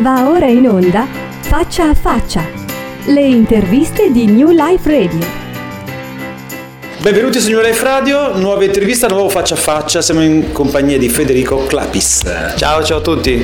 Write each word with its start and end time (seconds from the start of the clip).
Va 0.00 0.28
ora 0.28 0.44
in 0.44 0.68
onda 0.68 1.06
Faccia 1.40 1.88
a 1.88 1.94
Faccia, 1.94 2.44
le 3.06 3.22
interviste 3.22 4.12
di 4.12 4.26
New 4.26 4.50
Life 4.50 4.90
Radio. 4.90 5.26
Benvenuti 6.98 7.40
su 7.40 7.48
New 7.48 7.62
Life 7.62 7.82
Radio, 7.82 8.36
nuova 8.36 8.62
intervista, 8.62 9.06
nuovo 9.06 9.30
faccia 9.30 9.54
a 9.54 9.56
faccia, 9.56 10.02
siamo 10.02 10.22
in 10.22 10.52
compagnia 10.52 10.98
di 10.98 11.08
Federico 11.08 11.64
Clapis. 11.64 12.24
Ciao, 12.56 12.84
ciao 12.84 12.98
a 12.98 13.00
tutti. 13.00 13.42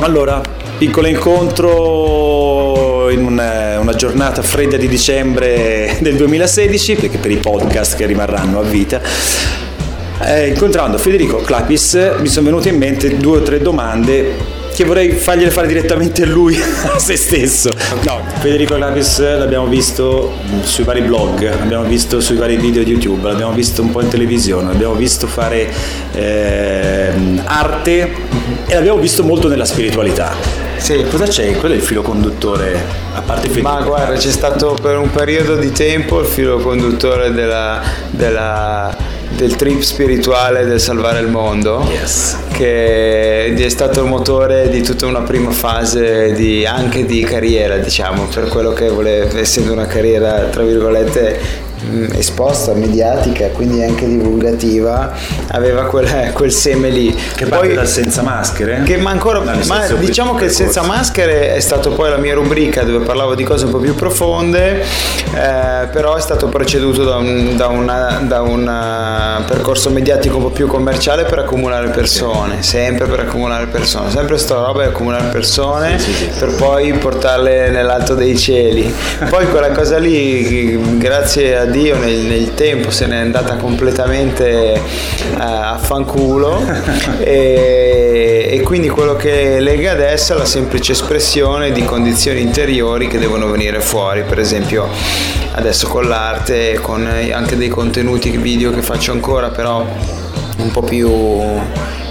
Allora, 0.00 0.40
piccolo 0.76 1.06
incontro 1.06 3.08
in 3.10 3.24
una, 3.24 3.78
una, 3.78 3.94
giornata 3.94 4.42
fredda 4.42 4.76
di 4.76 4.88
dicembre 4.88 5.98
del 6.00 6.16
2016, 6.16 6.96
perché 6.96 7.18
per 7.18 7.30
i 7.30 7.36
podcast 7.36 7.94
che 7.94 8.06
rimarranno 8.06 8.58
a 8.58 8.62
vita. 8.62 9.00
Eh, 10.22 10.48
incontrando 10.48 10.98
Federico 10.98 11.36
Clapis 11.36 12.14
mi 12.18 12.28
sono 12.28 12.46
venute 12.46 12.70
in 12.70 12.78
mente 12.78 13.16
due 13.16 13.38
o 13.38 13.42
tre 13.42 13.60
domande 13.60 14.53
che 14.74 14.84
vorrei 14.84 15.12
fargliele 15.12 15.52
fare 15.52 15.68
direttamente 15.68 16.26
lui 16.26 16.58
a 16.92 16.98
se 16.98 17.16
stesso. 17.16 17.70
No, 18.02 18.20
Federico 18.40 18.76
Lapis 18.76 19.20
l'abbiamo 19.20 19.66
visto 19.66 20.32
sui 20.62 20.82
vari 20.82 21.00
blog, 21.00 21.48
l'abbiamo 21.48 21.84
visto 21.84 22.20
sui 22.20 22.36
vari 22.36 22.56
video 22.56 22.82
di 22.82 22.90
YouTube, 22.90 23.28
l'abbiamo 23.28 23.52
visto 23.52 23.82
un 23.82 23.92
po' 23.92 24.00
in 24.02 24.08
televisione, 24.08 24.68
l'abbiamo 24.68 24.94
visto 24.94 25.28
fare 25.28 25.72
eh, 26.12 27.12
arte 27.44 28.12
e 28.66 28.74
l'abbiamo 28.74 28.98
visto 28.98 29.22
molto 29.22 29.46
nella 29.46 29.64
spiritualità. 29.64 30.73
Sì. 30.84 31.02
Cosa 31.10 31.24
c'è? 31.26 31.56
Quello 31.56 31.72
è 31.72 31.78
il 31.78 31.82
filo 31.82 32.02
conduttore, 32.02 32.78
a 33.14 33.22
parte 33.22 33.48
Federico. 33.48 33.68
Ma 33.70 33.80
guarda, 33.80 34.16
c'è 34.16 34.30
stato 34.30 34.76
per 34.82 34.98
un 34.98 35.10
periodo 35.10 35.56
di 35.56 35.72
tempo 35.72 36.20
il 36.20 36.26
filo 36.26 36.58
conduttore 36.58 37.32
della, 37.32 37.80
della 38.10 38.94
del 39.30 39.56
trip 39.56 39.80
spirituale 39.80 40.66
del 40.66 40.78
salvare 40.78 41.20
il 41.20 41.28
mondo, 41.28 41.88
yes. 41.90 42.36
che 42.52 43.54
è 43.54 43.68
stato 43.70 44.00
il 44.00 44.08
motore 44.08 44.68
di 44.68 44.82
tutta 44.82 45.06
una 45.06 45.22
prima 45.22 45.52
fase 45.52 46.32
di, 46.34 46.66
anche 46.66 47.06
di 47.06 47.22
carriera, 47.22 47.78
diciamo, 47.78 48.26
per 48.26 48.48
quello 48.48 48.74
che 48.74 48.90
voleva, 48.90 49.38
essendo 49.38 49.72
una 49.72 49.86
carriera, 49.86 50.48
tra 50.50 50.64
virgolette, 50.64 51.40
esposta, 52.12 52.72
mediatica, 52.72 53.48
quindi 53.48 53.82
anche 53.82 54.06
divulgativa, 54.06 55.12
aveva 55.48 55.84
quel, 55.84 56.30
quel 56.32 56.52
seme 56.52 56.88
lì. 56.88 57.14
Che 57.34 57.46
poi 57.46 57.74
dal 57.74 57.88
senza 57.88 58.22
maschere? 58.22 58.82
Che 58.84 58.96
ma 58.96 59.10
ancora, 59.10 59.40
ma 59.40 59.86
diciamo 59.98 60.34
che 60.34 60.46
il 60.46 60.50
senza 60.50 60.82
maschere 60.82 61.54
è 61.54 61.60
stato 61.60 61.92
poi 61.92 62.10
la 62.10 62.16
mia 62.16 62.34
rubrica 62.34 62.82
dove 62.82 63.04
parlavo 63.04 63.34
di 63.34 63.44
cose 63.44 63.66
un 63.66 63.70
po' 63.70 63.78
più 63.78 63.94
profonde, 63.94 64.80
eh, 64.80 65.86
però 65.90 66.16
è 66.16 66.20
stato 66.20 66.48
preceduto 66.48 67.04
da 67.04 67.16
un, 67.16 67.56
da, 67.56 67.68
una, 67.68 68.22
da 68.26 68.42
un 68.42 68.60
uh, 68.60 69.44
percorso 69.44 69.90
mediatico 69.90 70.36
un 70.36 70.44
po' 70.44 70.50
più 70.50 70.66
commerciale 70.66 71.24
per 71.24 71.40
accumulare 71.40 71.88
persone, 71.88 72.62
sempre 72.62 73.06
per 73.06 73.20
accumulare 73.20 73.66
persone, 73.66 74.10
sempre 74.10 74.38
sta 74.38 74.54
roba 74.54 74.84
è 74.84 74.86
accumulare 74.86 75.28
persone 75.30 75.98
sì, 75.98 76.12
sì. 76.12 76.30
per 76.38 76.54
poi 76.54 76.92
portarle 76.92 77.70
nell'alto 77.70 78.14
dei 78.14 78.36
cieli. 78.36 78.92
Poi 79.28 79.48
quella 79.48 79.70
cosa 79.70 79.98
lì, 79.98 80.78
grazie 80.98 81.56
a 81.56 81.64
Dio 81.74 81.98
nel, 81.98 82.18
nel 82.18 82.54
tempo 82.54 82.92
se 82.92 83.06
n'è 83.06 83.16
andata 83.16 83.56
completamente 83.56 84.80
uh, 85.32 85.36
a 85.36 85.78
fanculo. 85.80 86.62
E, 87.24 88.48
e 88.50 88.60
quindi 88.60 88.88
quello 88.88 89.16
che 89.16 89.58
lega 89.60 89.92
adesso 89.92 90.34
è 90.34 90.36
la 90.36 90.44
semplice 90.44 90.92
espressione 90.92 91.72
di 91.72 91.84
condizioni 91.84 92.40
interiori 92.40 93.06
che 93.08 93.18
devono 93.18 93.48
venire 93.48 93.80
fuori, 93.80 94.22
per 94.22 94.38
esempio 94.38 94.88
adesso 95.52 95.88
con 95.88 96.06
l'arte, 96.06 96.78
con 96.80 97.08
anche 97.32 97.56
dei 97.56 97.68
contenuti 97.68 98.30
video 98.36 98.72
che 98.72 98.82
faccio 98.82 99.12
ancora 99.12 99.48
però 99.50 99.86
un 100.58 100.70
po' 100.70 100.82
più 100.82 101.10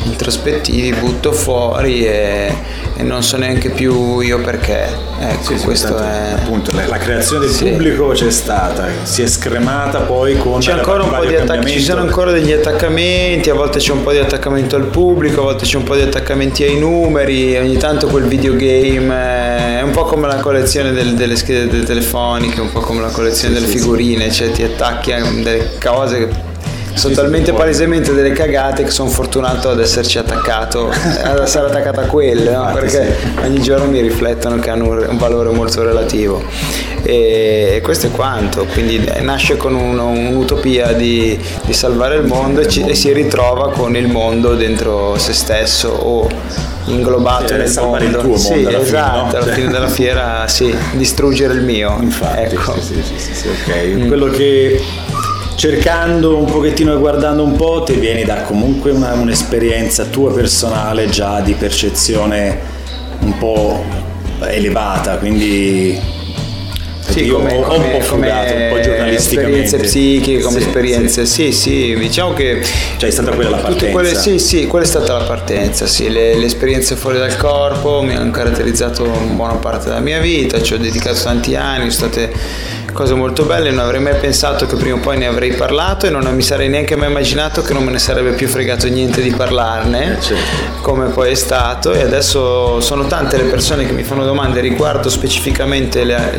introspettivi, 0.03 0.93
butto 0.93 1.31
fuori 1.31 2.05
e, 2.05 2.53
e, 2.95 3.03
non 3.03 3.23
so 3.23 3.37
neanche 3.37 3.69
più 3.69 4.19
io 4.19 4.39
perché. 4.41 4.87
Ecco, 5.19 5.57
sì, 5.57 5.63
questo 5.63 5.97
è... 5.97 6.33
Appunto, 6.35 6.71
la, 6.73 6.87
la 6.87 6.97
creazione 6.97 7.45
del 7.45 7.53
sì. 7.53 7.69
pubblico 7.69 8.09
c'è 8.09 8.31
stata, 8.31 8.87
si 9.03 9.21
è 9.21 9.27
scremata 9.27 10.01
poi 10.01 10.37
con... 10.37 10.59
C'è 10.59 10.73
ancora 10.73 11.03
un 11.03 11.09
po' 11.09 11.25
di 11.25 11.35
attac- 11.35 11.65
ci 11.65 11.81
sono 11.81 12.01
ancora 12.01 12.31
degli 12.31 12.51
attaccamenti, 12.51 13.49
a 13.49 13.53
volte 13.53 13.79
c'è 13.79 13.91
un 13.91 14.03
po' 14.03 14.11
di 14.11 14.19
attaccamento 14.19 14.75
al 14.75 14.85
pubblico, 14.85 15.41
a 15.41 15.43
volte 15.43 15.65
c'è 15.65 15.77
un 15.77 15.83
po' 15.83 15.95
di 15.95 16.01
attaccamenti 16.01 16.63
ai 16.63 16.77
numeri, 16.77 17.55
ogni 17.57 17.77
tanto 17.77 18.07
quel 18.07 18.25
videogame 18.25 19.79
è 19.79 19.81
un 19.81 19.91
po' 19.91 20.03
come 20.03 20.27
la 20.27 20.37
collezione 20.37 20.91
del, 20.91 21.13
delle 21.15 21.35
schede 21.35 21.83
telefoniche, 21.83 22.61
un 22.61 22.71
po' 22.71 22.81
come 22.81 23.01
la 23.01 23.09
collezione 23.09 23.55
sì, 23.55 23.61
delle 23.61 23.71
figurine, 23.71 24.31
cioè 24.31 24.51
ti 24.51 24.63
attacchi 24.63 25.11
a 25.11 25.21
delle 25.21 25.71
cose 25.79 26.17
che 26.17 26.51
sono 26.93 27.13
talmente 27.13 27.53
palesemente 27.53 28.13
delle 28.13 28.31
cagate 28.31 28.83
che 28.83 28.91
sono 28.91 29.09
fortunato 29.09 29.69
ad 29.69 29.79
esserci 29.79 30.17
attaccato, 30.17 30.89
ad 31.23 31.39
essere 31.39 31.67
attaccato 31.67 32.01
a 32.01 32.05
quelle, 32.05 32.51
no? 32.51 32.71
perché 32.73 33.15
ogni 33.43 33.61
giorno 33.61 33.85
mi 33.85 34.01
riflettono 34.01 34.59
che 34.59 34.69
hanno 34.69 34.89
un 34.89 35.17
valore 35.17 35.49
molto 35.49 35.83
relativo. 35.83 36.43
E 37.05 37.81
questo 37.83 38.07
è 38.07 38.11
quanto, 38.11 38.65
quindi 38.65 39.03
nasce 39.21 39.57
con 39.57 39.75
uno, 39.75 40.07
un'utopia 40.07 40.93
di, 40.93 41.37
di, 41.65 41.73
salvare 41.73 42.15
il 42.15 42.25
mondo 42.25 42.61
e, 42.61 42.67
ci, 42.69 42.81
e, 42.85 42.95
si 42.95 43.11
ritrova 43.11 43.71
con 43.71 43.97
il 43.97 44.07
mondo 44.07 44.55
dentro 44.55 45.17
se 45.17 45.33
stesso 45.33 45.89
o 45.89 46.29
inglobato 46.85 47.47
sì, 47.47 47.53
nel 47.55 47.67
salvare 47.67 48.05
mondo. 48.05 48.19
il 48.19 48.23
tuo 48.23 48.37
sì, 48.37 48.53
mondo 48.53 48.69
alla 48.69 48.79
esatto, 48.79 49.17
fine, 49.17 49.31
no? 49.31 49.43
alla 49.43 49.53
fine 49.53 49.67
della 49.71 49.87
fiera 49.87 50.47
sì, 50.47 50.75
distruggere 50.93 51.53
il 51.55 51.63
mio. 51.63 51.97
Infatti, 51.99 52.55
ecco. 52.55 52.79
sì, 52.79 53.03
sì, 53.03 53.33
sì, 53.33 53.47
ok. 53.49 53.83
Mm. 53.85 54.07
Quello 54.07 54.27
che 54.27 54.81
cercando 55.55 56.37
un 56.37 56.45
pochettino 56.45 56.93
e 56.93 56.97
guardando 56.97 57.43
un 57.43 57.55
po' 57.55 57.83
ti 57.83 57.93
vieni 57.93 58.23
da 58.23 58.41
comunque 58.41 58.91
una, 58.91 59.13
un'esperienza 59.13 60.05
tua 60.05 60.33
personale 60.33 61.07
già 61.07 61.39
di 61.41 61.53
percezione 61.53 62.59
un 63.19 63.37
po' 63.37 63.83
elevata, 64.41 65.17
quindi 65.17 65.97
sì, 67.09 67.27
come, 67.27 67.53
ho, 67.53 67.61
come, 67.61 67.85
un 67.85 67.91
po' 67.91 68.01
frugato, 68.01 68.53
un 68.53 68.69
po' 68.69 68.79
giornalisticamente. 68.79 69.63
Esperienze 69.63 69.77
psichiche, 69.77 70.39
come 70.41 70.59
sì, 70.59 70.65
esperienze, 70.65 71.25
sì. 71.25 71.51
sì, 71.51 71.93
sì, 71.93 71.95
diciamo 71.97 72.33
che... 72.33 72.61
Cioè 72.97 73.09
è 73.09 73.11
stata 73.11 73.31
quella 73.31 73.49
la 73.49 73.57
partenza? 73.57 73.91
Quelle, 73.91 74.15
sì, 74.15 74.39
sì, 74.39 74.67
quella 74.67 74.85
è 74.85 74.87
stata 74.87 75.13
la 75.13 75.23
partenza, 75.23 75.85
sì, 75.85 76.09
le, 76.09 76.35
le, 76.35 76.45
esperienze 76.45 76.95
fuori 76.95 77.17
dal 77.17 77.35
corpo 77.37 78.01
mi 78.01 78.15
hanno 78.15 78.31
caratterizzato 78.31 79.03
buona 79.35 79.55
parte 79.55 79.87
della 79.87 79.99
mia 79.99 80.19
vita, 80.19 80.61
ci 80.61 80.73
ho 80.73 80.77
dedicato 80.77 81.21
tanti 81.21 81.55
anni, 81.55 81.91
sono 81.91 82.11
state 82.11 82.31
cose 82.93 83.15
molto 83.15 83.43
belle, 83.43 83.71
non 83.71 83.79
avrei 83.79 83.99
mai 83.99 84.15
pensato 84.15 84.65
che 84.65 84.75
prima 84.75 84.95
o 84.95 84.99
poi 84.99 85.17
ne 85.17 85.25
avrei 85.25 85.53
parlato 85.53 86.05
e 86.05 86.09
non 86.09 86.23
mi 86.33 86.41
sarei 86.41 86.69
neanche 86.69 86.95
mai 86.95 87.09
immaginato 87.09 87.61
che 87.61 87.73
non 87.73 87.83
me 87.83 87.91
ne 87.91 87.99
sarebbe 87.99 88.31
più 88.31 88.47
fregato 88.47 88.87
niente 88.87 89.21
di 89.21 89.31
parlarne, 89.31 90.17
eh, 90.17 90.21
certo. 90.21 90.81
come 90.81 91.07
poi 91.07 91.31
è 91.31 91.35
stato 91.35 91.91
e 91.91 92.01
adesso 92.01 92.79
sono 92.79 93.07
tante 93.07 93.37
le 93.37 93.43
persone 93.43 93.85
che 93.85 93.91
mi 93.91 94.03
fanno 94.03 94.23
domande 94.23 94.61
riguardo 94.61 95.09
specificamente 95.09 96.03
le, 96.03 96.35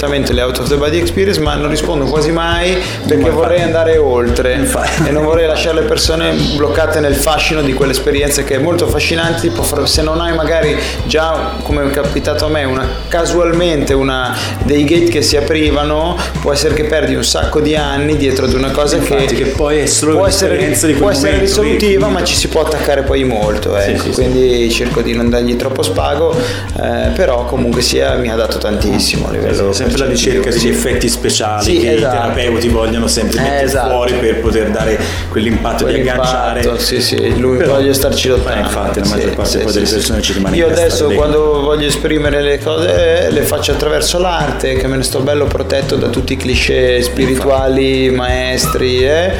specificatamente 0.00 0.32
le 0.32 0.42
out 0.42 0.58
of 0.58 0.68
the 0.68 0.76
body 0.76 0.98
experience, 0.98 1.38
ma 1.40 1.54
non 1.54 1.68
rispondo 1.68 2.06
quasi 2.06 2.30
mai 2.30 2.78
perché 3.06 3.28
ma 3.28 3.30
vorrei 3.30 3.60
andare 3.60 3.98
oltre 3.98 4.54
infatti. 4.54 5.08
e 5.08 5.10
non 5.10 5.24
vorrei 5.24 5.46
lasciare 5.46 5.82
le 5.82 5.86
persone 5.86 6.32
bloccate 6.56 7.00
nel 7.00 7.14
fascino 7.14 7.60
di 7.60 7.74
quell'esperienza 7.74 8.42
che 8.42 8.54
è 8.54 8.58
molto 8.58 8.84
affascinante, 8.84 9.40
tipo 9.48 9.62
se 9.86 10.02
non 10.02 10.20
hai 10.20 10.34
magari 10.34 10.76
già 11.04 11.56
come 11.62 11.86
è 11.86 11.90
capitato 11.90 12.46
a 12.46 12.48
me 12.48 12.64
una, 12.64 12.86
casualmente 13.08 13.92
una, 13.92 14.34
dei 14.62 14.84
gate 14.84 15.10
che 15.10 15.22
si 15.22 15.36
aprivano 15.36 16.16
può 16.40 16.52
essere 16.52 16.74
che 16.74 16.84
perdi 16.84 17.14
un 17.14 17.24
sacco 17.24 17.60
di 17.60 17.76
anni 17.76 18.16
dietro 18.16 18.46
ad 18.46 18.54
una 18.54 18.70
cosa 18.70 18.96
Infatti, 18.96 19.26
che, 19.26 19.44
che, 19.44 19.50
poi 19.50 19.80
è 19.80 19.86
solo 19.86 20.16
può 20.16 20.26
essere, 20.26 20.70
di 20.70 20.92
può 20.94 21.10
essere 21.10 21.38
risolutiva 21.38 22.08
ma 22.08 22.24
ci 22.24 22.34
si 22.34 22.48
può 22.48 22.62
attaccare 22.62 23.02
poi 23.02 23.24
molto 23.24 23.76
ecco. 23.76 24.02
sì, 24.02 24.08
sì, 24.08 24.14
quindi 24.14 24.70
sì. 24.70 24.70
cerco 24.70 25.02
di 25.02 25.14
non 25.14 25.28
dargli 25.28 25.56
troppo 25.56 25.82
spago 25.82 26.34
eh, 26.80 27.10
però 27.14 27.44
comunque 27.44 27.82
sia 27.82 28.14
mi 28.14 28.30
ha 28.30 28.36
dato 28.36 28.58
tantissimo 28.58 29.28
a 29.28 29.32
livello 29.32 29.72
sempre 29.90 30.04
la 30.04 30.10
ricerca 30.10 30.50
degli 30.50 30.68
effetti 30.68 31.08
speciali 31.08 31.78
che 31.78 31.94
esatto. 31.94 32.14
i 32.14 32.18
terapeuti 32.18 32.68
vogliono 32.68 33.06
sempre 33.06 33.40
mettere 33.40 33.62
esatto. 33.62 33.90
fuori 33.90 34.12
per 34.14 34.40
poter 34.40 34.70
dare 34.70 34.98
quell'impatto, 35.28 35.84
quell'impatto 35.84 35.84
di 35.84 36.00
agganciare 36.00 36.78
sì 36.78 37.00
sì 37.00 37.38
lui 37.38 37.56
però, 37.56 37.74
voglio 37.74 37.92
starci 37.92 38.28
lottando 38.28 38.60
infatti 38.60 39.00
la 39.00 39.06
maggior 39.06 39.34
parte 39.34 39.58
delle 39.64 39.88
persone 39.88 40.22
ci 40.22 40.32
rimane 40.32 40.56
io 40.56 40.66
adesso 40.66 41.08
quando 41.10 41.60
voglio 41.60 41.86
esprimere 41.86 42.40
le 42.42 42.58
cose 42.58 43.30
le 43.30 43.42
faccio 43.42 43.72
attraverso 43.72 44.18
l'arte 44.18 44.74
che 44.74 44.86
me 44.86 44.96
ne 44.96 45.02
sto 45.02 45.20
bello 45.20 45.46
protetto 45.46 45.96
da 45.96 46.08
tutti 46.08 46.34
i 46.34 46.36
cliché 46.36 47.02
spirituali, 47.02 48.10
maestri 48.10 49.04
eh? 49.04 49.32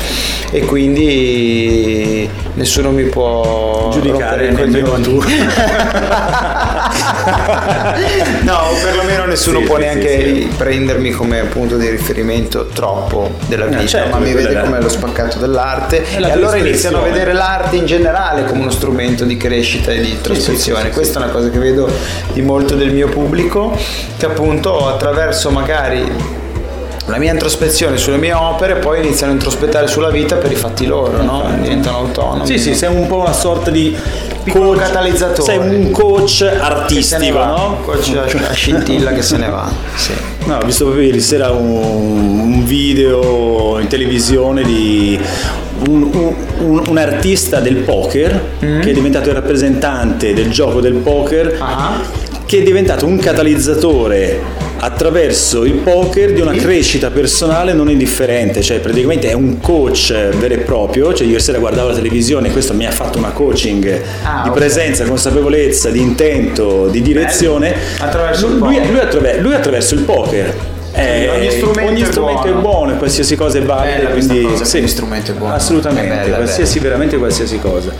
E 0.50 0.64
quindi 0.64 2.28
nessuno 2.54 2.90
mi 2.90 3.04
può 3.04 3.90
giudicare 3.92 4.50
nemmeno 4.50 5.00
tu. 5.00 5.22
no, 8.42 8.58
perlomeno 8.82 9.26
nessuno 9.26 9.60
sì, 9.60 9.64
può 9.64 9.76
sì, 9.76 9.82
neanche 9.82 10.24
sì, 10.24 10.52
prendermi 10.56 11.12
come 11.12 11.42
punto 11.44 11.76
di 11.76 11.88
riferimento 11.88 12.66
troppo 12.66 13.30
della 13.46 13.66
vita, 13.66 13.80
no, 13.80 13.86
certo, 13.86 14.10
ma 14.10 14.18
mi 14.18 14.32
vede 14.32 14.60
come 14.60 14.80
lo 14.80 14.88
spaccato 14.88 15.38
dell'arte. 15.38 16.04
E 16.16 16.30
allora 16.30 16.56
iniziano 16.56 16.98
a 16.98 17.02
vedere 17.02 17.32
l'arte 17.32 17.76
in 17.76 17.86
generale 17.86 18.44
come 18.44 18.62
uno 18.62 18.70
strumento 18.70 19.24
di 19.24 19.36
crescita 19.36 19.92
e 19.92 20.00
di 20.00 20.10
introspezione. 20.10 20.90
Questa 20.90 21.20
è 21.20 21.22
una 21.22 21.30
cosa 21.32 21.48
che 21.48 21.58
vedo 21.58 21.88
di 22.32 22.42
molto 22.42 22.74
del 22.74 22.92
mio 22.92 23.08
pubblico 23.08 23.76
che 24.16 24.26
appunto 24.26 24.88
attraverso 24.88 25.50
magari 25.50 26.38
la 27.06 27.18
mia 27.18 27.32
introspezione 27.32 27.96
sulle 27.96 28.18
mie 28.18 28.32
opere 28.32 28.76
poi 28.76 29.04
iniziano 29.04 29.32
a 29.32 29.34
introspettare 29.34 29.86
sulla 29.88 30.10
vita 30.10 30.36
per 30.36 30.52
i 30.52 30.54
fatti 30.54 30.86
loro, 30.86 31.22
no? 31.22 31.50
diventano 31.60 31.98
autonomi. 31.98 32.46
Sì, 32.46 32.58
sì, 32.58 32.74
sei 32.74 32.94
un 32.94 33.06
po' 33.06 33.16
una 33.16 33.32
sorta 33.32 33.70
di 33.70 33.96
piccolo 34.42 34.72
catalizzatore. 34.72 35.42
Sei 35.42 35.58
un 35.58 35.90
coach 35.90 36.42
artistico, 36.42 37.38
no? 37.44 37.78
Un 37.78 37.84
coach 37.84 38.36
a 38.48 38.52
scintilla 38.52 39.12
che 39.12 39.22
se 39.22 39.36
ne 39.36 39.48
va. 39.48 39.68
Sì. 39.96 40.12
No, 40.46 40.56
ho 40.56 40.64
visto 40.64 40.84
proprio 40.84 41.04
ieri 41.04 41.20
sera 41.20 41.50
un, 41.50 42.40
un 42.40 42.64
video 42.64 43.78
in 43.78 43.86
televisione 43.88 44.62
di 44.62 45.20
un, 45.88 46.34
un, 46.58 46.82
un, 46.88 46.96
artista 46.96 47.60
del 47.60 47.76
poker 47.76 48.54
mm. 48.64 48.80
che 48.80 48.90
è 48.90 48.92
diventato 48.92 49.28
il 49.28 49.34
rappresentante 49.34 50.32
del 50.32 50.50
gioco 50.50 50.80
del 50.80 50.94
poker, 50.94 51.58
uh-huh. 51.60 52.19
Che 52.50 52.58
è 52.58 52.62
diventato 52.64 53.06
un 53.06 53.16
catalizzatore 53.16 54.40
attraverso 54.78 55.64
il 55.64 55.74
poker 55.74 56.32
di 56.32 56.40
una 56.40 56.50
crescita 56.50 57.08
personale 57.12 57.72
non 57.72 57.88
indifferente, 57.88 58.60
cioè 58.60 58.80
praticamente 58.80 59.30
è 59.30 59.34
un 59.34 59.60
coach 59.60 60.12
vero 60.30 60.54
e 60.54 60.58
proprio, 60.58 61.14
cioè 61.14 61.28
ieri 61.28 61.40
sera 61.40 61.58
guardavo 61.58 61.90
la 61.90 61.94
televisione 61.94 62.48
e 62.48 62.50
questo 62.50 62.74
mi 62.74 62.86
ha 62.86 62.90
fatto 62.90 63.18
una 63.18 63.30
coaching 63.30 63.86
ah, 64.24 64.42
di 64.42 64.48
okay. 64.48 64.52
presenza, 64.52 65.04
consapevolezza, 65.04 65.90
di 65.90 66.00
intento, 66.00 66.88
di 66.88 67.00
direzione. 67.02 67.72
Attraverso 68.00 68.48
lui, 68.48 68.84
lui, 68.84 68.98
attraver- 68.98 69.40
lui 69.40 69.54
attraverso 69.54 69.94
il 69.94 70.00
poker. 70.00 70.79
Eh, 70.92 71.28
ogni 71.28 71.50
strumento, 71.50 71.90
ogni 71.90 72.04
strumento 72.04 72.42
è, 72.42 72.50
buono. 72.50 72.58
è 72.58 72.62
buono 72.62 72.92
e 72.92 72.96
qualsiasi 72.96 73.36
cosa 73.36 73.58
è 73.58 73.62
valida. 73.62 74.08
Quindi, 74.10 74.42
cosa, 74.42 74.64
sì, 74.64 74.78
ogni 74.78 74.88
strumento 74.88 75.30
è 75.30 75.34
buono. 75.34 75.54
Assolutamente, 75.54 76.14
bella, 76.14 76.36
qualsiasi, 76.36 76.78
bella. 76.78 76.88
veramente 76.88 77.16
qualsiasi 77.16 77.58
cosa. 77.58 77.92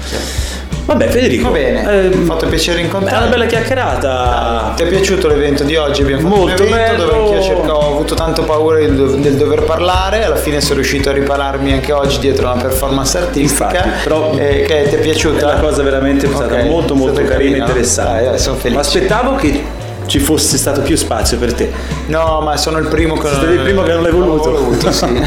Vabbè, 0.91 1.07
Federico. 1.07 1.51
Va 1.51 1.51
bene. 1.51 2.07
Eh, 2.07 2.11
fatto 2.11 2.47
piacere 2.49 2.81
incontrare. 2.81 3.17
È 3.17 3.21
una 3.21 3.31
bella 3.31 3.47
chiacchierata. 3.47 4.73
Ti 4.75 4.83
è 4.83 4.87
piaciuto 4.87 5.29
l'evento 5.29 5.63
di 5.63 5.77
oggi? 5.77 6.03
Abbiamo 6.03 6.29
fatto 6.29 6.35
Molto 6.35 6.63
un 6.65 6.69
evento 6.69 6.97
bello. 6.97 7.05
dove 7.05 7.37
anch'io 7.37 7.43
cercavo, 7.43 7.79
ho 7.79 7.93
avuto 7.93 8.15
tanto 8.15 8.43
paura 8.43 8.79
del, 8.79 9.21
del, 9.21 9.37
dover 9.37 9.63
parlare. 9.63 10.25
Alla 10.25 10.35
fine 10.37 10.61
sono 10.61 10.75
riuscito 10.75 11.11
a 11.11 11.13
ripararmi 11.13 11.73
anche 11.73 11.93
oggi 11.93 12.19
dietro 12.19 12.51
una 12.51 12.61
performance 12.61 13.19
artistica. 13.19 13.67
Infatti, 13.67 13.89
però 14.03 14.35
eh, 14.37 14.65
che 14.67 14.87
ti 14.89 14.95
è 14.97 14.99
piaciuta? 14.99 15.39
È 15.39 15.53
una 15.53 15.61
cosa 15.61 15.83
veramente 15.83 16.27
okay. 16.27 16.37
stata 16.37 16.65
molto 16.65 16.97
molto 16.97 17.23
carina 17.23 17.57
e 17.57 17.59
interessante. 17.61 18.25
Dai, 18.25 18.39
sono 18.41 18.57
felice. 18.57 18.75
Ma 18.75 18.81
aspettavo 18.81 19.35
che 19.37 19.63
ci 20.11 20.19
fosse 20.19 20.59
stato 20.59 20.81
più 20.81 20.97
spazio 20.97 21.39
per 21.39 21.55
te. 21.55 21.71
No, 22.07 22.41
ma 22.41 22.57
sono 22.57 22.79
il 22.79 22.89
primo 22.89 23.15
che, 23.15 23.31
non, 23.31 23.53
il 23.53 23.61
primo 23.61 23.83
che 23.83 23.93
non 23.93 24.03
l'hai 24.03 24.11
voluto. 24.11 24.51
voluto 24.51 24.91
sì. 24.91 25.07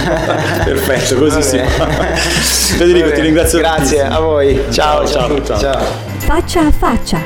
Perfetto, 0.66 1.16
così 1.16 1.42
si 1.42 1.58
fa. 1.58 1.88
Federico, 2.76 3.12
ti 3.14 3.22
ringrazio. 3.22 3.60
Grazie 3.60 4.00
tantissimo. 4.00 4.14
a 4.14 4.20
voi. 4.20 4.62
Ciao, 4.72 5.08
ciao, 5.08 5.42
ciao. 5.42 5.58
ciao. 5.58 5.86
Faccia 6.18 6.68
a 6.68 6.72
faccia. 6.72 7.22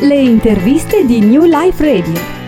Le 0.00 0.14
interviste 0.14 1.06
di 1.06 1.20
New 1.20 1.44
Life 1.44 1.82
Radio. 1.82 2.39